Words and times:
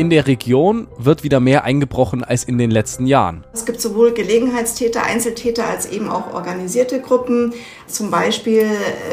In 0.00 0.08
der 0.08 0.26
Region 0.26 0.88
wird 0.96 1.24
wieder 1.24 1.40
mehr 1.40 1.64
eingebrochen 1.64 2.24
als 2.24 2.44
in 2.44 2.56
den 2.56 2.70
letzten 2.70 3.06
Jahren. 3.06 3.44
Es 3.52 3.66
gibt 3.66 3.82
sowohl 3.82 4.14
Gelegenheitstäter, 4.14 5.02
Einzeltäter 5.02 5.66
als 5.66 5.84
eben 5.84 6.08
auch 6.08 6.32
organisierte 6.32 7.02
Gruppen. 7.02 7.52
Zum 7.86 8.10
Beispiel 8.10 8.64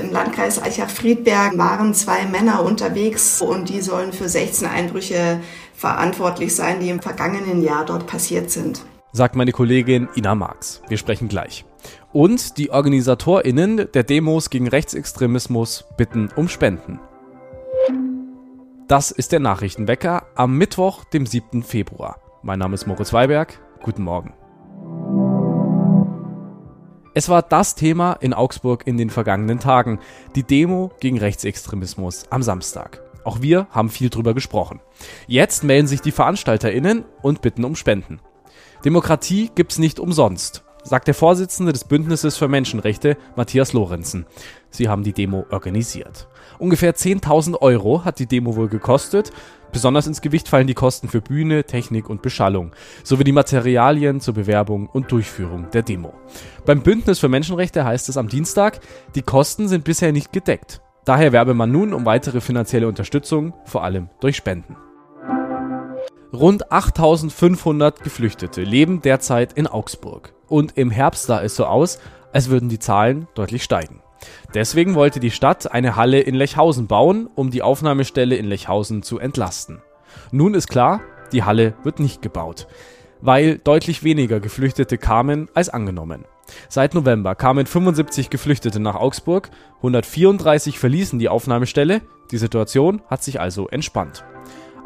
im 0.01 0.13
Landkreis 0.13 0.63
Eichach-Friedberg 0.63 1.57
waren 1.57 1.93
zwei 1.93 2.23
Männer 2.23 2.63
unterwegs 2.63 3.41
und 3.41 3.67
die 3.67 3.81
sollen 3.81 4.13
für 4.13 4.29
16 4.29 4.65
Einbrüche 4.65 5.41
verantwortlich 5.75 6.55
sein, 6.55 6.79
die 6.79 6.87
im 6.89 7.01
vergangenen 7.01 7.61
Jahr 7.61 7.83
dort 7.83 8.07
passiert 8.07 8.49
sind. 8.49 8.85
Sagt 9.11 9.35
meine 9.35 9.51
Kollegin 9.51 10.07
Ina 10.15 10.35
Marx. 10.35 10.81
Wir 10.87 10.97
sprechen 10.97 11.27
gleich. 11.27 11.65
Und 12.13 12.57
die 12.57 12.71
OrganisatorInnen 12.71 13.89
der 13.93 14.03
Demos 14.03 14.49
gegen 14.49 14.69
Rechtsextremismus 14.69 15.83
bitten 15.97 16.29
um 16.37 16.47
Spenden. 16.47 17.01
Das 18.87 19.11
ist 19.11 19.33
der 19.33 19.41
Nachrichtenwecker 19.41 20.27
am 20.35 20.57
Mittwoch, 20.57 21.03
dem 21.03 21.25
7. 21.25 21.61
Februar. 21.61 22.21
Mein 22.41 22.59
Name 22.59 22.73
ist 22.73 22.87
Moritz 22.87 23.11
Weiberg. 23.11 23.59
Guten 23.83 24.01
Morgen. 24.01 24.33
Es 27.13 27.27
war 27.27 27.41
das 27.41 27.75
Thema 27.75 28.13
in 28.13 28.33
Augsburg 28.33 28.87
in 28.87 28.95
den 28.95 29.09
vergangenen 29.09 29.59
Tagen, 29.59 29.99
die 30.35 30.43
Demo 30.43 30.91
gegen 31.01 31.17
Rechtsextremismus 31.17 32.27
am 32.29 32.41
Samstag. 32.41 33.01
Auch 33.25 33.41
wir 33.41 33.67
haben 33.71 33.89
viel 33.89 34.09
drüber 34.09 34.33
gesprochen. 34.33 34.79
Jetzt 35.27 35.65
melden 35.65 35.87
sich 35.87 35.99
die 35.99 36.13
VeranstalterInnen 36.13 37.03
und 37.21 37.41
bitten 37.41 37.65
um 37.65 37.75
Spenden. 37.75 38.21
Demokratie 38.85 39.51
gibt's 39.53 39.79
nicht 39.79 39.99
umsonst 39.99 40.63
sagt 40.87 41.07
der 41.07 41.13
Vorsitzende 41.13 41.73
des 41.73 41.83
Bündnisses 41.83 42.37
für 42.37 42.47
Menschenrechte, 42.47 43.17
Matthias 43.35 43.73
Lorenzen. 43.73 44.25
Sie 44.69 44.87
haben 44.87 45.03
die 45.03 45.13
Demo 45.13 45.45
organisiert. 45.51 46.27
Ungefähr 46.59 46.95
10.000 46.95 47.61
Euro 47.61 48.05
hat 48.05 48.19
die 48.19 48.25
Demo 48.25 48.55
wohl 48.55 48.69
gekostet. 48.69 49.31
Besonders 49.71 50.07
ins 50.07 50.21
Gewicht 50.21 50.47
fallen 50.47 50.67
die 50.67 50.73
Kosten 50.73 51.09
für 51.09 51.21
Bühne, 51.21 51.65
Technik 51.65 52.09
und 52.09 52.21
Beschallung, 52.21 52.71
sowie 53.03 53.25
die 53.25 53.33
Materialien 53.33 54.21
zur 54.21 54.33
Bewerbung 54.35 54.87
und 54.87 55.11
Durchführung 55.11 55.69
der 55.71 55.83
Demo. 55.83 56.13
Beim 56.65 56.81
Bündnis 56.81 57.19
für 57.19 57.27
Menschenrechte 57.27 57.83
heißt 57.83 58.07
es 58.07 58.17
am 58.17 58.29
Dienstag, 58.29 58.79
die 59.15 59.21
Kosten 59.21 59.67
sind 59.67 59.83
bisher 59.83 60.13
nicht 60.13 60.31
gedeckt. 60.31 60.81
Daher 61.03 61.31
werbe 61.31 61.53
man 61.53 61.71
nun 61.71 61.93
um 61.93 62.05
weitere 62.05 62.41
finanzielle 62.41 62.87
Unterstützung, 62.87 63.53
vor 63.65 63.83
allem 63.83 64.09
durch 64.19 64.37
Spenden. 64.37 64.77
Rund 66.33 66.71
8500 66.71 68.03
Geflüchtete 68.03 68.61
leben 68.61 69.01
derzeit 69.01 69.53
in 69.53 69.67
Augsburg. 69.67 70.36
Und 70.47 70.77
im 70.77 70.91
Herbst 70.91 71.25
sah 71.25 71.41
es 71.41 71.55
so 71.55 71.65
aus, 71.65 71.99
als 72.33 72.49
würden 72.49 72.69
die 72.69 72.79
Zahlen 72.79 73.27
deutlich 73.35 73.63
steigen. 73.63 74.01
Deswegen 74.53 74.95
wollte 74.95 75.19
die 75.19 75.31
Stadt 75.31 75.71
eine 75.71 75.95
Halle 75.95 76.19
in 76.19 76.35
Lechhausen 76.35 76.87
bauen, 76.87 77.29
um 77.35 77.51
die 77.51 77.61
Aufnahmestelle 77.61 78.35
in 78.35 78.45
Lechhausen 78.45 79.03
zu 79.03 79.19
entlasten. 79.19 79.81
Nun 80.31 80.53
ist 80.53 80.67
klar, 80.67 81.01
die 81.31 81.43
Halle 81.43 81.73
wird 81.83 81.99
nicht 81.99 82.21
gebaut, 82.21 82.67
weil 83.21 83.57
deutlich 83.57 84.03
weniger 84.03 84.39
Geflüchtete 84.39 84.97
kamen 84.97 85.49
als 85.53 85.69
angenommen. 85.69 86.25
Seit 86.69 86.93
November 86.93 87.35
kamen 87.35 87.65
75 87.65 88.29
Geflüchtete 88.29 88.79
nach 88.79 88.95
Augsburg, 88.95 89.49
134 89.77 90.79
verließen 90.79 91.19
die 91.19 91.29
Aufnahmestelle, 91.29 92.01
die 92.31 92.37
Situation 92.37 93.01
hat 93.09 93.23
sich 93.23 93.39
also 93.39 93.67
entspannt. 93.67 94.23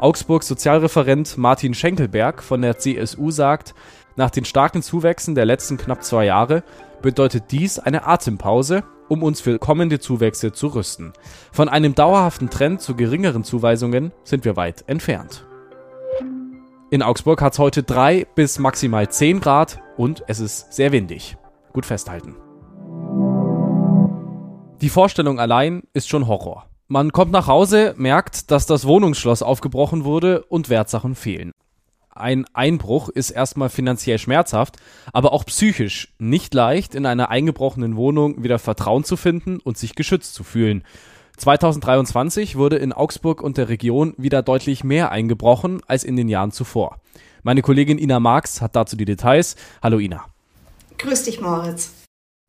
Augsburgs 0.00 0.48
Sozialreferent 0.48 1.38
Martin 1.38 1.74
Schenkelberg 1.74 2.42
von 2.42 2.62
der 2.62 2.78
CSU 2.78 3.30
sagt, 3.30 3.74
nach 4.16 4.30
den 4.30 4.44
starken 4.44 4.82
Zuwächsen 4.82 5.34
der 5.34 5.44
letzten 5.44 5.76
knapp 5.76 6.04
zwei 6.04 6.26
Jahre 6.26 6.62
bedeutet 7.00 7.44
dies 7.50 7.78
eine 7.78 8.06
Atempause, 8.06 8.84
um 9.08 9.22
uns 9.22 9.40
für 9.40 9.58
kommende 9.58 10.00
Zuwächse 10.00 10.52
zu 10.52 10.68
rüsten. 10.68 11.12
Von 11.50 11.68
einem 11.68 11.94
dauerhaften 11.94 12.50
Trend 12.50 12.80
zu 12.80 12.94
geringeren 12.94 13.44
Zuweisungen 13.44 14.12
sind 14.24 14.44
wir 14.44 14.56
weit 14.56 14.84
entfernt. 14.86 15.46
In 16.90 17.02
Augsburg 17.02 17.40
hat 17.40 17.54
es 17.54 17.58
heute 17.58 17.82
drei 17.82 18.26
bis 18.34 18.58
maximal 18.58 19.08
zehn 19.08 19.40
Grad 19.40 19.80
und 19.96 20.24
es 20.28 20.40
ist 20.40 20.72
sehr 20.72 20.92
windig. 20.92 21.36
Gut 21.72 21.86
festhalten. 21.86 22.36
Die 24.82 24.90
Vorstellung 24.90 25.40
allein 25.40 25.84
ist 25.94 26.08
schon 26.08 26.26
Horror. 26.26 26.66
Man 26.88 27.12
kommt 27.12 27.32
nach 27.32 27.46
Hause, 27.46 27.94
merkt, 27.96 28.50
dass 28.50 28.66
das 28.66 28.86
Wohnungsschloss 28.86 29.42
aufgebrochen 29.42 30.04
wurde 30.04 30.42
und 30.44 30.68
Wertsachen 30.68 31.14
fehlen 31.14 31.52
ein 32.14 32.44
Einbruch 32.52 33.08
ist 33.08 33.30
erstmal 33.30 33.68
finanziell 33.68 34.18
schmerzhaft, 34.18 34.76
aber 35.12 35.32
auch 35.32 35.44
psychisch 35.46 36.14
nicht 36.18 36.54
leicht, 36.54 36.94
in 36.94 37.06
einer 37.06 37.30
eingebrochenen 37.30 37.96
Wohnung 37.96 38.42
wieder 38.42 38.58
Vertrauen 38.58 39.04
zu 39.04 39.16
finden 39.16 39.58
und 39.60 39.78
sich 39.78 39.94
geschützt 39.94 40.34
zu 40.34 40.44
fühlen. 40.44 40.84
2023 41.38 42.56
wurde 42.56 42.76
in 42.76 42.92
Augsburg 42.92 43.40
und 43.42 43.56
der 43.56 43.68
Region 43.68 44.14
wieder 44.18 44.42
deutlich 44.42 44.84
mehr 44.84 45.10
eingebrochen 45.10 45.80
als 45.86 46.04
in 46.04 46.16
den 46.16 46.28
Jahren 46.28 46.52
zuvor. 46.52 47.00
Meine 47.42 47.62
Kollegin 47.62 47.98
Ina 47.98 48.20
Marx 48.20 48.60
hat 48.60 48.76
dazu 48.76 48.96
die 48.96 49.06
Details. 49.06 49.56
Hallo 49.82 49.98
Ina. 49.98 50.26
Grüß 50.98 51.24
dich, 51.24 51.40
Moritz. 51.40 51.92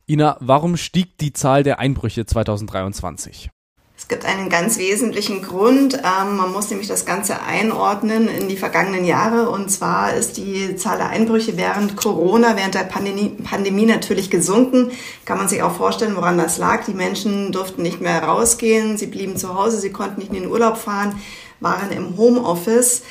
Ina, 0.06 0.36
warum 0.40 0.76
stieg 0.76 1.18
die 1.18 1.32
Zahl 1.32 1.62
der 1.62 1.78
Einbrüche 1.78 2.26
2023? 2.26 3.50
Es 3.96 4.08
gibt 4.08 4.24
einen 4.24 4.50
ganz 4.50 4.76
wesentlichen 4.78 5.40
Grund. 5.40 5.94
Ähm, 5.94 6.36
man 6.36 6.52
muss 6.52 6.68
nämlich 6.68 6.88
das 6.88 7.06
Ganze 7.06 7.42
einordnen 7.42 8.28
in 8.28 8.48
die 8.48 8.56
vergangenen 8.56 9.04
Jahre. 9.04 9.48
Und 9.48 9.70
zwar 9.70 10.14
ist 10.14 10.36
die 10.36 10.74
Zahl 10.74 10.98
der 10.98 11.10
Einbrüche 11.10 11.56
während 11.56 11.96
Corona, 11.96 12.56
während 12.56 12.74
der 12.74 12.80
Pandemie, 12.80 13.30
Pandemie 13.30 13.86
natürlich 13.86 14.30
gesunken. 14.30 14.90
Kann 15.24 15.38
man 15.38 15.48
sich 15.48 15.62
auch 15.62 15.76
vorstellen, 15.76 16.16
woran 16.16 16.38
das 16.38 16.58
lag. 16.58 16.84
Die 16.84 16.92
Menschen 16.92 17.52
durften 17.52 17.82
nicht 17.82 18.00
mehr 18.00 18.24
rausgehen. 18.24 18.98
Sie 18.98 19.06
blieben 19.06 19.36
zu 19.36 19.54
Hause. 19.54 19.78
Sie 19.78 19.92
konnten 19.92 20.20
nicht 20.20 20.32
in 20.32 20.42
den 20.42 20.50
Urlaub 20.50 20.76
fahren, 20.76 21.20
waren 21.60 21.92
im 21.92 22.16
Homeoffice. 22.16 23.02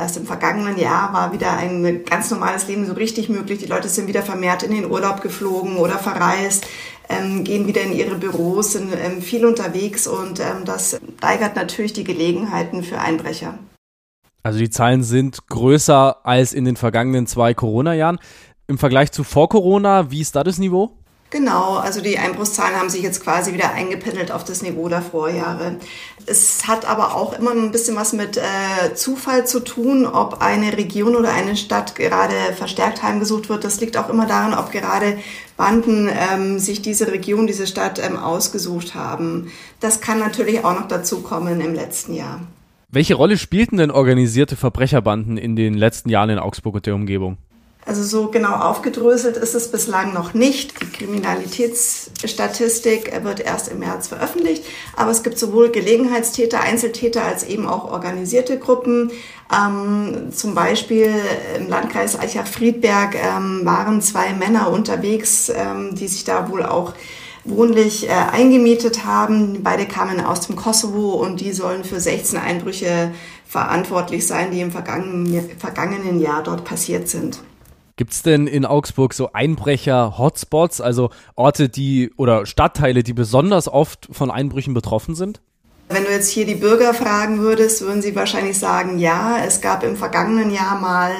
Erst 0.00 0.16
im 0.16 0.24
vergangenen 0.24 0.78
Jahr 0.78 1.12
war 1.12 1.32
wieder 1.32 1.52
ein 1.56 2.04
ganz 2.04 2.30
normales 2.30 2.66
Leben 2.66 2.86
so 2.86 2.94
richtig 2.94 3.28
möglich. 3.28 3.58
Die 3.58 3.66
Leute 3.66 3.88
sind 3.88 4.08
wieder 4.08 4.22
vermehrt 4.22 4.62
in 4.62 4.72
den 4.72 4.90
Urlaub 4.90 5.20
geflogen 5.20 5.76
oder 5.76 5.98
verreist 5.98 6.66
ähm, 7.10 7.44
gehen 7.44 7.66
wieder 7.66 7.82
in 7.82 7.92
ihre 7.92 8.14
Büros, 8.14 8.72
sind 8.72 8.92
ähm, 8.92 9.20
viel 9.20 9.44
unterwegs 9.44 10.06
und 10.06 10.40
ähm, 10.40 10.64
das 10.64 10.98
steigert 11.18 11.56
natürlich 11.56 11.92
die 11.92 12.04
Gelegenheiten 12.04 12.82
für 12.82 12.98
Einbrecher. 12.98 13.58
Also 14.42 14.58
die 14.58 14.70
Zahlen 14.70 15.02
sind 15.02 15.46
größer 15.48 16.24
als 16.24 16.54
in 16.54 16.64
den 16.64 16.76
vergangenen 16.76 17.26
zwei 17.26 17.52
Corona-Jahren. 17.52 18.18
Im 18.68 18.78
Vergleich 18.78 19.12
zu 19.12 19.24
vor 19.24 19.48
Corona, 19.48 20.10
wie 20.10 20.20
ist 20.20 20.36
da 20.36 20.44
das 20.44 20.58
Niveau? 20.58 20.96
Genau, 21.30 21.76
also 21.76 22.00
die 22.00 22.18
Einbruchszahlen 22.18 22.76
haben 22.76 22.90
sich 22.90 23.02
jetzt 23.02 23.22
quasi 23.22 23.54
wieder 23.54 23.72
eingependelt 23.72 24.32
auf 24.32 24.42
das 24.42 24.62
Niveau 24.62 24.88
der 24.88 25.00
Vorjahre. 25.00 25.76
Es 26.26 26.66
hat 26.66 26.84
aber 26.84 27.14
auch 27.14 27.38
immer 27.38 27.52
ein 27.52 27.70
bisschen 27.70 27.94
was 27.94 28.12
mit 28.12 28.36
äh, 28.36 28.94
Zufall 28.94 29.46
zu 29.46 29.60
tun, 29.60 30.06
ob 30.06 30.42
eine 30.42 30.76
Region 30.76 31.14
oder 31.14 31.32
eine 31.32 31.56
Stadt 31.56 31.94
gerade 31.94 32.34
verstärkt 32.56 33.04
heimgesucht 33.04 33.48
wird. 33.48 33.62
Das 33.62 33.80
liegt 33.80 33.96
auch 33.96 34.08
immer 34.08 34.26
daran, 34.26 34.54
ob 34.54 34.72
gerade 34.72 35.18
Banden 35.56 36.10
ähm, 36.10 36.58
sich 36.58 36.82
diese 36.82 37.12
Region, 37.12 37.46
diese 37.46 37.68
Stadt 37.68 38.00
ähm, 38.04 38.16
ausgesucht 38.16 38.96
haben. 38.96 39.52
Das 39.78 40.00
kann 40.00 40.18
natürlich 40.18 40.64
auch 40.64 40.74
noch 40.74 40.88
dazu 40.88 41.20
kommen 41.20 41.60
im 41.60 41.74
letzten 41.74 42.12
Jahr. 42.12 42.40
Welche 42.88 43.14
Rolle 43.14 43.38
spielten 43.38 43.76
denn 43.76 43.92
organisierte 43.92 44.56
Verbrecherbanden 44.56 45.36
in 45.36 45.54
den 45.54 45.74
letzten 45.74 46.08
Jahren 46.08 46.30
in 46.30 46.40
Augsburg 46.40 46.74
und 46.74 46.86
der 46.86 46.96
Umgebung? 46.96 47.38
Also 47.86 48.02
so 48.04 48.28
genau 48.28 48.52
aufgedröselt 48.52 49.38
ist 49.38 49.54
es 49.54 49.70
bislang 49.70 50.12
noch 50.12 50.34
nicht. 50.34 50.78
Die 50.82 50.90
Kriminalitätsstatistik 50.90 53.24
wird 53.24 53.40
erst 53.40 53.68
im 53.68 53.78
März 53.78 54.08
veröffentlicht, 54.08 54.66
aber 54.96 55.10
es 55.10 55.22
gibt 55.22 55.38
sowohl 55.38 55.70
Gelegenheitstäter, 55.70 56.60
Einzeltäter 56.60 57.24
als 57.24 57.42
eben 57.42 57.66
auch 57.66 57.90
organisierte 57.90 58.58
Gruppen. 58.58 59.10
Ähm, 59.52 60.30
zum 60.30 60.54
Beispiel 60.54 61.10
im 61.58 61.68
Landkreis 61.68 62.18
Eichach-Friedberg 62.18 63.14
ähm, 63.14 63.62
waren 63.64 64.02
zwei 64.02 64.34
Männer 64.34 64.70
unterwegs, 64.70 65.48
ähm, 65.48 65.94
die 65.94 66.06
sich 66.06 66.24
da 66.24 66.50
wohl 66.50 66.66
auch 66.66 66.92
wohnlich 67.44 68.08
äh, 68.08 68.12
eingemietet 68.12 69.06
haben. 69.06 69.62
Beide 69.62 69.86
kamen 69.86 70.20
aus 70.20 70.46
dem 70.46 70.54
Kosovo 70.54 71.14
und 71.14 71.40
die 71.40 71.52
sollen 71.52 71.84
für 71.84 71.98
16 71.98 72.38
Einbrüche 72.38 73.12
verantwortlich 73.48 74.26
sein, 74.26 74.50
die 74.50 74.60
im 74.60 74.70
vergangenen, 74.70 75.48
vergangenen 75.58 76.20
Jahr 76.20 76.42
dort 76.42 76.64
passiert 76.64 77.08
sind. 77.08 77.40
Gibt 78.00 78.14
es 78.14 78.22
denn 78.22 78.46
in 78.46 78.64
Augsburg 78.64 79.12
so 79.12 79.34
Einbrecher-Hotspots, 79.34 80.80
also 80.80 81.10
Orte, 81.36 81.68
die 81.68 82.10
oder 82.16 82.46
Stadtteile, 82.46 83.02
die 83.02 83.12
besonders 83.12 83.68
oft 83.68 84.08
von 84.10 84.30
Einbrüchen 84.30 84.72
betroffen 84.72 85.14
sind? 85.14 85.42
Wenn 85.90 86.04
du 86.04 86.10
jetzt 86.10 86.30
hier 86.30 86.46
die 86.46 86.54
Bürger 86.54 86.94
fragen 86.94 87.40
würdest, 87.40 87.82
würden 87.82 88.00
sie 88.00 88.16
wahrscheinlich 88.16 88.58
sagen, 88.58 88.98
ja, 88.98 89.44
es 89.46 89.60
gab 89.60 89.84
im 89.84 89.96
vergangenen 89.96 90.50
Jahr 90.50 90.80
mal 90.80 91.12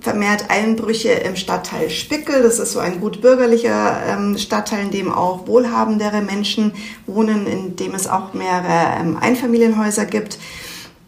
vermehrt 0.00 0.46
Einbrüche 0.48 1.10
im 1.10 1.36
Stadtteil 1.36 1.90
Spickel. 1.90 2.42
Das 2.42 2.58
ist 2.58 2.72
so 2.72 2.80
ein 2.80 2.98
gut 2.98 3.20
bürgerlicher 3.20 4.02
ähm, 4.08 4.36
Stadtteil, 4.36 4.86
in 4.86 4.90
dem 4.90 5.12
auch 5.12 5.46
wohlhabendere 5.46 6.22
Menschen 6.22 6.72
wohnen, 7.06 7.46
in 7.46 7.76
dem 7.76 7.94
es 7.94 8.08
auch 8.08 8.34
mehrere 8.34 8.98
ähm, 9.00 9.16
Einfamilienhäuser 9.16 10.06
gibt. 10.06 10.40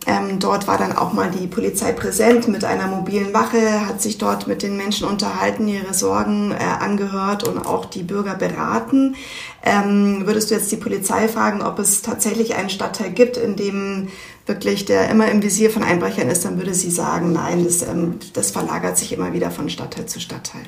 Ähm, 0.04 0.40
dort 0.40 0.66
war 0.66 0.78
dann 0.78 0.96
auch 0.96 1.12
mal 1.12 1.30
die 1.30 1.46
Polizei 1.46 1.92
präsent 1.92 2.48
mit 2.48 2.64
einer 2.64 2.88
mobilen 2.88 3.32
Wache, 3.32 3.86
hat 3.86 4.02
sich 4.02 4.18
dort 4.18 4.48
mit 4.48 4.62
den 4.62 4.76
Menschen 4.76 5.06
unterhalten, 5.06 5.68
ihre 5.68 5.94
Sorgen 5.94 6.50
äh, 6.50 6.56
angehört 6.56 7.46
und 7.46 7.58
auch 7.64 7.84
die 7.84 8.02
Bürger 8.02 8.34
beraten. 8.34 9.14
Ähm, 9.62 10.22
würdest 10.26 10.50
du 10.50 10.56
jetzt 10.56 10.72
die 10.72 10.76
Polizei 10.76 11.28
fragen, 11.28 11.62
ob 11.62 11.78
es 11.78 12.02
tatsächlich 12.02 12.56
einen 12.56 12.70
Stadtteil 12.70 13.10
gibt, 13.10 13.36
in 13.36 13.54
dem 13.54 14.08
wirklich 14.44 14.84
der 14.84 15.08
immer 15.08 15.30
im 15.30 15.40
Visier 15.40 15.70
von 15.70 15.84
Einbrechern 15.84 16.28
ist, 16.28 16.44
dann 16.44 16.58
würde 16.58 16.74
sie 16.74 16.90
sagen, 16.90 17.32
nein, 17.32 17.64
das, 17.64 17.82
ähm, 17.82 18.18
das 18.32 18.50
verlagert 18.50 18.98
sich 18.98 19.12
immer 19.12 19.32
wieder 19.32 19.52
von 19.52 19.68
Stadtteil 19.68 20.06
zu 20.06 20.18
Stadtteil. 20.18 20.62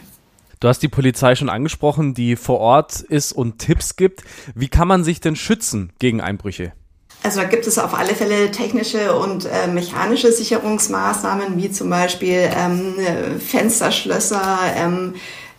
Du 0.61 0.69
hast 0.69 0.79
die 0.79 0.89
Polizei 0.89 1.35
schon 1.35 1.51
angesprochen, 1.51 2.15
die 2.15 2.37
vor 2.37 2.61
Ort 2.61 3.01
ist 3.01 3.33
und 3.33 3.59
Tipps 3.59 3.97
gibt. 3.97 4.23
Wie 4.55 4.69
kann 4.69 4.87
man 4.87 5.03
sich 5.03 5.21
denn 5.21 5.35
schützen 5.35 5.93
gegen 5.99 6.21
Einbrüche? 6.21 6.73
Also 7.25 7.41
da 7.41 7.47
gibt 7.47 7.67
es 7.67 7.79
auf 7.79 7.95
alle 7.95 8.15
Fälle 8.15 8.51
technische 8.51 9.17
und 9.17 9.47
äh, 9.47 9.67
mechanische 9.67 10.31
Sicherungsmaßnahmen, 10.31 11.57
wie 11.57 11.71
zum 11.71 11.89
Beispiel 11.89 12.51
ähm, 12.55 12.97
Fensterschlösser, 13.41 14.59
ähm, 14.77 15.15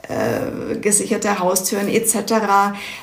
äh, 0.07 0.75
gesicherte 0.75 1.39
Haustüren 1.39 1.87
etc. 1.87 2.15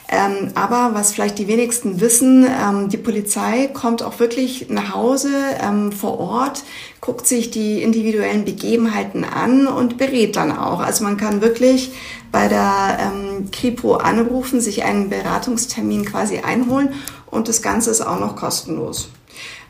Ähm, 0.09 0.53
aber 0.55 0.91
was 0.93 1.13
vielleicht 1.13 1.41
die 1.41 1.49
wenigsten 1.49 2.01
wissen, 2.01 2.47
ähm, 2.47 2.89
die 2.89 2.99
Polizei 2.99 3.67
kommt 3.67 4.05
auch 4.05 4.21
wirklich 4.21 4.69
nach 4.69 4.95
Hause 4.95 5.31
ähm, 5.61 5.91
vor 5.91 6.21
Ort, 6.21 6.63
guckt 7.01 7.27
sich 7.27 7.51
die 7.51 7.83
individuellen 7.83 8.45
Begebenheiten 8.45 9.25
an 9.25 9.67
und 9.67 9.99
berät 9.99 10.37
dann 10.37 10.57
auch. 10.57 10.79
Also 10.79 11.03
man 11.03 11.17
kann 11.17 11.43
wirklich 11.43 11.91
bei 12.33 12.49
der 12.49 12.99
ähm, 12.99 13.51
Kripo 13.53 13.95
anrufen, 13.97 14.61
sich 14.61 14.85
einen 14.85 15.11
Beratungstermin 15.11 16.07
quasi 16.07 16.39
einholen 16.39 16.95
und 17.31 17.49
das 17.49 17.63
Ganze 17.63 17.91
ist 17.91 18.01
auch 18.01 18.19
noch 18.19 18.35
kostenlos. 18.35 19.11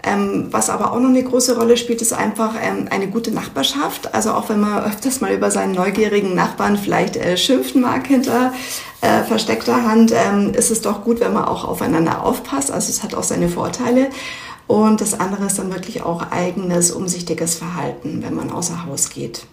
Ähm, 0.05 0.49
was 0.51 0.69
aber 0.69 0.93
auch 0.93 0.99
noch 0.99 1.11
eine 1.11 1.23
große 1.23 1.57
Rolle 1.57 1.77
spielt, 1.77 2.03
ist 2.03 2.13
einfach 2.13 2.55
ähm, 2.61 2.89
eine 2.91 3.07
gute 3.07 3.31
Nachbarschaft. 3.31 4.15
Also 4.15 4.33
auch 4.33 4.49
wenn 4.49 4.61
man 4.61 4.83
öfters 4.85 5.21
mal 5.21 5.33
über 5.33 5.51
seinen 5.51 5.73
neugierigen 5.73 6.35
Nachbarn 6.35 6.77
vielleicht 6.77 7.17
äh, 7.17 7.37
schimpfen 7.37 7.83
mag 7.83 8.07
hinter 8.07 8.53
äh, 9.01 9.23
versteckter 9.23 9.85
Hand, 9.85 10.13
ähm, 10.13 10.55
ist 10.55 10.71
es 10.71 10.81
doch 10.81 11.05
gut, 11.05 11.21
wenn 11.21 11.33
man 11.33 11.45
auch 11.45 11.65
aufeinander 11.65 12.25
aufpasst. 12.25 12.73
Also 12.73 12.91
es 12.91 13.03
hat 13.03 13.15
auch 13.15 13.23
seine 13.23 13.49
Vorteile. 13.49 14.09
Und 14.67 15.01
das 15.01 15.19
andere 15.19 15.47
ist 15.47 15.59
dann 15.59 15.73
wirklich 15.73 16.03
auch 16.03 16.31
eigenes, 16.31 16.91
umsichtiges 16.91 17.57
Verhalten, 17.57 18.23
wenn 18.25 18.35
man 18.35 18.51
außer 18.51 18.87
Haus 18.87 19.11
geht. 19.11 19.47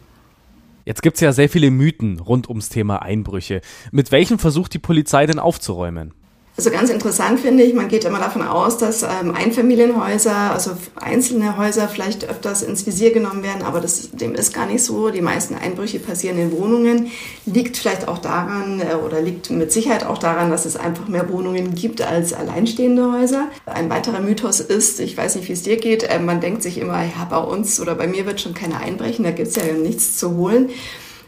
Jetzt 0.85 1.01
gibt 1.01 1.15
es 1.15 1.21
ja 1.21 1.31
sehr 1.31 1.49
viele 1.49 1.71
Mythen 1.71 2.19
rund 2.19 2.49
ums 2.49 2.69
Thema 2.69 3.01
Einbrüche. 3.01 3.61
Mit 3.91 4.11
welchen 4.11 4.39
versucht 4.39 4.73
die 4.73 4.79
Polizei 4.79 5.25
denn 5.25 5.39
aufzuräumen? 5.39 6.13
Also 6.59 6.71
ganz 6.71 6.89
interessant 6.89 7.39
finde 7.39 7.63
ich, 7.63 7.73
man 7.73 7.87
geht 7.87 8.03
immer 8.03 8.19
davon 8.19 8.41
aus, 8.41 8.77
dass 8.77 9.03
ähm, 9.03 9.33
Einfamilienhäuser, 9.33 10.51
also 10.51 10.71
einzelne 10.93 11.55
Häuser 11.55 11.87
vielleicht 11.87 12.29
öfters 12.29 12.63
ins 12.63 12.85
Visier 12.85 13.13
genommen 13.13 13.43
werden, 13.43 13.61
aber 13.61 13.79
das, 13.79 14.11
dem 14.11 14.35
ist 14.35 14.53
gar 14.53 14.65
nicht 14.65 14.83
so. 14.83 15.09
Die 15.09 15.21
meisten 15.21 15.55
Einbrüche 15.55 15.99
passieren 15.99 16.37
in 16.37 16.51
Wohnungen. 16.51 17.11
Liegt 17.45 17.77
vielleicht 17.77 18.09
auch 18.09 18.17
daran 18.17 18.81
äh, 18.81 18.95
oder 18.95 19.21
liegt 19.21 19.49
mit 19.51 19.71
Sicherheit 19.71 20.05
auch 20.05 20.17
daran, 20.17 20.51
dass 20.51 20.65
es 20.65 20.75
einfach 20.75 21.07
mehr 21.07 21.29
Wohnungen 21.29 21.75
gibt 21.75 22.01
als 22.01 22.33
alleinstehende 22.33 23.09
Häuser. 23.09 23.47
Ein 23.65 23.89
weiterer 23.89 24.19
Mythos 24.19 24.59
ist, 24.59 24.99
ich 24.99 25.15
weiß 25.15 25.37
nicht, 25.37 25.47
wie 25.47 25.53
es 25.53 25.61
dir 25.61 25.77
geht, 25.77 26.03
äh, 26.03 26.19
man 26.19 26.41
denkt 26.41 26.61
sich 26.61 26.77
immer, 26.77 27.01
ja, 27.03 27.25
bei 27.29 27.37
uns 27.37 27.79
oder 27.79 27.95
bei 27.95 28.07
mir 28.07 28.25
wird 28.25 28.41
schon 28.41 28.53
keiner 28.53 28.81
einbrechen, 28.81 29.23
da 29.23 29.31
gibt 29.31 29.47
es 29.47 29.55
ja 29.55 29.63
nichts 29.81 30.17
zu 30.17 30.35
holen. 30.35 30.71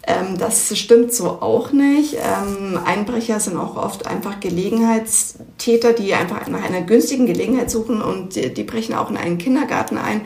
Ähm, 0.08 0.38
das 0.38 0.78
stimmt 0.78 1.14
so 1.14 1.30
auch 1.42 1.72
nicht. 1.72 2.16
Ähm, 2.16 2.80
Einbrecher 2.84 3.40
sind 3.40 3.58
auch 3.58 3.76
oft 3.76 4.08
einfach 4.08 4.40
Gelegenheitstäter, 4.40 5.94
die 5.94 6.14
einfach 6.14 6.48
nach 6.48 6.64
einer 6.64 6.82
günstigen 6.82 7.28
Gelegenheit 7.28 7.70
suchen 7.70 8.02
und 8.02 8.36
die, 8.36 8.54
die 8.54 8.64
brechen 8.64 8.96
auch 8.96 9.10
in 9.10 9.18
einen 9.18 9.38
Kindergarten 9.38 9.98
ein 9.98 10.22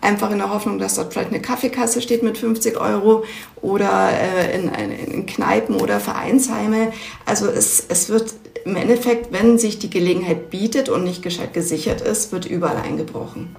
einfach 0.00 0.30
in 0.30 0.38
der 0.38 0.52
Hoffnung, 0.52 0.78
dass 0.78 0.94
dort 0.94 1.12
vielleicht 1.12 1.30
eine 1.30 1.42
Kaffeekasse 1.42 2.00
steht 2.00 2.22
mit 2.22 2.38
50 2.38 2.80
Euro 2.80 3.24
oder 3.60 4.10
äh, 4.12 4.56
in, 4.56 4.68
in, 4.68 5.26
Kneipen 5.26 5.76
oder 5.76 6.00
Vereinsheime. 6.00 6.92
Also 7.26 7.46
es, 7.46 7.84
es 7.88 8.08
wird 8.08 8.34
im 8.64 8.76
Endeffekt, 8.76 9.32
wenn 9.32 9.58
sich 9.58 9.78
die 9.78 9.90
Gelegenheit 9.90 10.50
bietet 10.50 10.88
und 10.88 11.04
nicht 11.04 11.22
gescheit 11.22 11.52
gesichert 11.52 12.00
ist, 12.00 12.32
wird 12.32 12.46
überall 12.46 12.76
eingebrochen. 12.76 13.54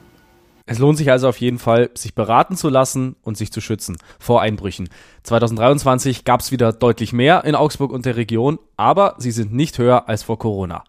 Es 0.72 0.80
lohnt 0.80 0.98
sich 0.98 1.12
also 1.12 1.28
auf 1.28 1.36
jeden 1.42 1.60
Fall, 1.60 1.90
sich 1.96 2.16
beraten 2.16 2.56
zu 2.56 2.70
lassen 2.70 3.18
und 3.24 3.36
sich 3.36 3.52
zu 3.52 3.60
schützen 3.60 3.98
vor 4.20 4.42
Einbrüchen. 4.42 4.88
2023 5.24 6.24
gab 6.24 6.40
es 6.40 6.54
wieder 6.54 6.72
deutlich 6.72 7.12
mehr 7.12 7.44
in 7.44 7.56
Augsburg 7.56 7.92
und 7.92 8.06
der 8.06 8.16
Region, 8.16 8.58
aber 8.78 9.16
sie 9.18 9.32
sind 9.32 9.54
nicht 9.54 9.78
höher 9.80 10.08
als 10.08 10.24
vor 10.24 10.40
Corona. 10.40 10.86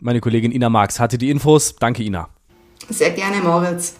Meine 0.00 0.20
Kollegin 0.20 0.52
Ina 0.52 0.70
Marx 0.70 1.00
hatte 1.00 1.18
die 1.18 1.30
Infos. 1.30 1.74
Danke, 1.74 2.04
Ina. 2.04 2.28
Sehr 2.88 3.10
gerne, 3.10 3.42
Moritz. 3.42 3.96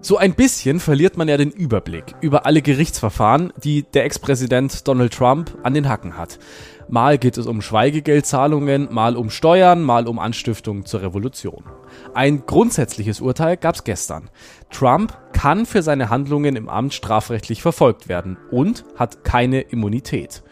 So 0.00 0.16
ein 0.16 0.34
bisschen 0.34 0.78
verliert 0.78 1.16
man 1.16 1.26
ja 1.26 1.36
den 1.36 1.50
Überblick 1.50 2.14
über 2.20 2.46
alle 2.46 2.62
Gerichtsverfahren, 2.62 3.52
die 3.62 3.82
der 3.82 4.04
Ex-Präsident 4.04 4.86
Donald 4.86 5.12
Trump 5.12 5.58
an 5.64 5.74
den 5.74 5.88
Hacken 5.88 6.16
hat. 6.16 6.38
Mal 6.88 7.18
geht 7.18 7.36
es 7.36 7.46
um 7.48 7.60
Schweigegeldzahlungen, 7.60 8.88
mal 8.92 9.16
um 9.16 9.28
Steuern, 9.28 9.82
mal 9.82 10.06
um 10.06 10.20
Anstiftung 10.20 10.86
zur 10.86 11.02
Revolution. 11.02 11.64
Ein 12.14 12.46
grundsätzliches 12.46 13.20
Urteil 13.20 13.56
gab 13.56 13.74
es 13.74 13.84
gestern. 13.84 14.30
Trump 14.70 15.18
kann 15.32 15.66
für 15.66 15.82
seine 15.82 16.10
Handlungen 16.10 16.54
im 16.54 16.68
Amt 16.68 16.94
strafrechtlich 16.94 17.60
verfolgt 17.60 18.08
werden 18.08 18.38
und 18.52 18.84
hat 18.96 19.24
keine 19.24 19.62
Immunität. 19.62 20.42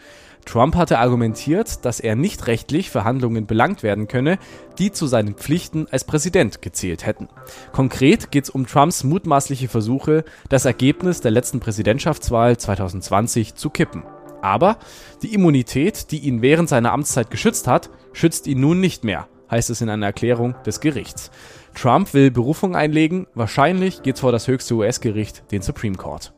Trump 0.47 0.75
hatte 0.75 0.97
argumentiert, 0.97 1.85
dass 1.85 1.99
er 1.99 2.15
nicht 2.15 2.47
rechtlich 2.47 2.89
für 2.89 3.03
Handlungen 3.03 3.45
belangt 3.45 3.83
werden 3.83 4.07
könne, 4.07 4.39
die 4.79 4.91
zu 4.91 5.05
seinen 5.05 5.35
Pflichten 5.35 5.87
als 5.91 6.05
Präsident 6.05 6.61
gezählt 6.61 7.05
hätten. 7.05 7.27
Konkret 7.73 8.31
geht 8.31 8.45
es 8.45 8.49
um 8.49 8.65
Trumps 8.65 9.03
mutmaßliche 9.03 9.67
Versuche, 9.67 10.23
das 10.49 10.65
Ergebnis 10.65 11.21
der 11.21 11.31
letzten 11.31 11.59
Präsidentschaftswahl 11.59 12.57
2020 12.57 13.55
zu 13.55 13.69
kippen. 13.69 14.03
Aber 14.41 14.77
die 15.21 15.33
Immunität, 15.33 16.11
die 16.11 16.19
ihn 16.19 16.41
während 16.41 16.69
seiner 16.69 16.93
Amtszeit 16.93 17.29
geschützt 17.29 17.67
hat, 17.67 17.89
schützt 18.13 18.47
ihn 18.47 18.61
nun 18.61 18.79
nicht 18.79 19.03
mehr, 19.03 19.27
heißt 19.51 19.69
es 19.69 19.81
in 19.81 19.89
einer 19.89 20.05
Erklärung 20.05 20.55
des 20.65 20.79
Gerichts. 20.79 21.29
Trump 21.75 22.13
will 22.13 22.31
Berufung 22.31 22.75
einlegen, 22.75 23.27
wahrscheinlich 23.35 24.01
geht's 24.01 24.21
vor 24.21 24.31
das 24.31 24.47
höchste 24.47 24.75
US-Gericht, 24.75 25.51
den 25.51 25.61
Supreme 25.61 25.97
Court. 25.97 26.33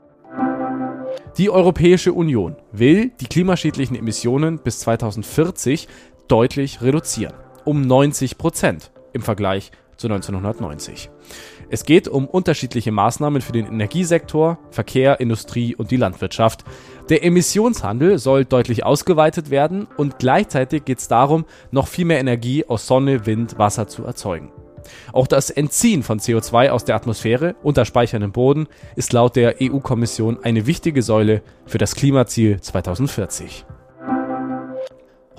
Die 1.40 1.50
Europäische 1.50 2.12
Union 2.12 2.58
will 2.74 3.12
die 3.22 3.28
klimaschädlichen 3.28 3.96
Emissionen 3.96 4.60
bis 4.60 4.80
2040 4.80 5.88
deutlich 6.28 6.82
reduzieren, 6.82 7.34
um 7.64 7.80
90 7.80 8.38
Prozent 8.38 8.92
im 9.14 9.22
Vergleich 9.22 9.72
zu 9.96 10.08
1990. 10.08 11.10
Es 11.70 11.86
geht 11.86 12.10
um 12.10 12.28
unterschiedliche 12.28 12.92
Maßnahmen 12.92 13.42
für 13.42 13.54
den 13.54 13.68
Energiesektor, 13.68 14.60
Verkehr, 14.72 15.22
Industrie 15.22 15.76
und 15.76 15.92
die 15.92 15.96
Landwirtschaft. 15.96 16.66
Der 17.08 17.24
Emissionshandel 17.24 18.20
soll 18.20 18.44
deutlich 18.44 18.84
ausgeweitet 18.84 19.50
werden 19.50 19.88
und 19.96 20.20
gleichzeitig 20.20 20.84
geht 20.84 21.00
es 21.00 21.08
darum, 21.08 21.46
noch 21.72 21.88
viel 21.88 22.04
mehr 22.04 22.20
Energie 22.20 22.66
aus 22.66 22.86
Sonne, 22.86 23.26
Wind, 23.26 23.58
Wasser 23.58 23.88
zu 23.88 24.04
erzeugen. 24.04 24.52
Auch 25.14 25.28
das 25.28 25.50
Entziehen 25.50 26.04
von 26.04 26.20
CO2 26.20 26.70
aus 26.70 26.86
der 26.86 26.96
Atmosphäre 26.96 27.56
unter 27.64 27.86
speicherndem 27.86 28.32
Boden 28.32 28.68
ist 28.96 29.14
laut 29.14 29.36
der 29.36 29.56
EU-Kommission 29.62 30.40
eine 30.44 30.66
wichtige 30.66 31.02
Säule 31.02 31.42
für 31.66 31.78
das 31.78 31.96
Klimaziel 31.96 32.60
2040. 32.60 33.66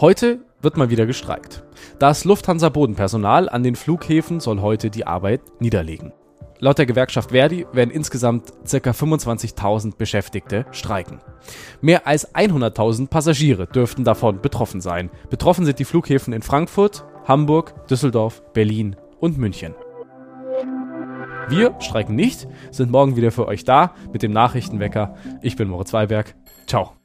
Heute 0.00 0.40
wird 0.62 0.76
mal 0.76 0.90
wieder 0.90 1.06
gestreikt. 1.06 1.62
Das 1.98 2.24
Lufthansa-Bodenpersonal 2.24 3.48
an 3.48 3.62
den 3.62 3.76
Flughäfen 3.76 4.40
soll 4.40 4.60
heute 4.60 4.90
die 4.90 5.06
Arbeit 5.06 5.40
niederlegen. 5.60 6.12
Laut 6.62 6.76
der 6.76 6.84
Gewerkschaft 6.84 7.30
Verdi 7.30 7.66
werden 7.72 7.90
insgesamt 7.90 8.52
ca. 8.70 8.90
25.000 8.90 9.96
Beschäftigte 9.96 10.66
streiken. 10.72 11.20
Mehr 11.80 12.06
als 12.06 12.34
100.000 12.34 13.08
Passagiere 13.08 13.66
dürften 13.66 14.04
davon 14.04 14.42
betroffen 14.42 14.82
sein. 14.82 15.10
Betroffen 15.30 15.64
sind 15.64 15.78
die 15.78 15.86
Flughäfen 15.86 16.34
in 16.34 16.42
Frankfurt, 16.42 17.04
Hamburg, 17.26 17.86
Düsseldorf, 17.88 18.42
Berlin 18.52 18.96
und 19.20 19.38
München. 19.38 19.74
Wir 21.48 21.74
streiken 21.80 22.14
nicht, 22.14 22.46
sind 22.70 22.90
morgen 22.90 23.16
wieder 23.16 23.32
für 23.32 23.46
euch 23.46 23.64
da 23.64 23.94
mit 24.12 24.22
dem 24.22 24.32
Nachrichtenwecker. 24.32 25.14
Ich 25.42 25.56
bin 25.56 25.68
Moritz 25.68 25.92
Weiberg. 25.92 26.34
Ciao. 26.66 26.99